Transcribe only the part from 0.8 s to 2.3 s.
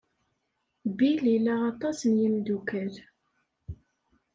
Bill ila aṭas n